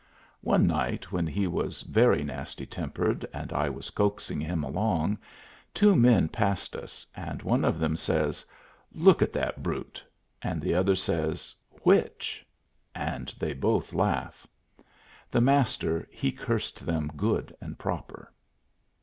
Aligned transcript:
One 0.41 0.65
night, 0.65 1.11
when 1.11 1.27
he 1.27 1.45
was 1.45 1.83
very 1.83 2.23
nasty 2.23 2.65
tempered 2.65 3.23
and 3.31 3.53
I 3.53 3.69
was 3.69 3.91
coaxing 3.91 4.41
him 4.41 4.63
along, 4.63 5.19
two 5.75 5.95
men 5.95 6.27
passed 6.27 6.75
us, 6.75 7.05
and 7.15 7.43
one 7.43 7.63
of 7.63 7.77
them 7.77 7.95
says, 7.95 8.43
"Look 8.95 9.21
at 9.21 9.31
that 9.33 9.61
brute!" 9.61 10.03
and 10.41 10.59
the 10.59 10.73
other 10.73 10.93
asks, 10.93 11.53
"Which?" 11.83 12.43
and 12.95 13.27
they 13.39 13.53
both 13.53 13.93
laugh. 13.93 14.47
The 15.29 15.41
Master 15.41 16.07
he 16.09 16.31
cursed 16.31 16.83
them 16.83 17.11
good 17.15 17.55
and 17.61 17.77
proper. 17.77 18.33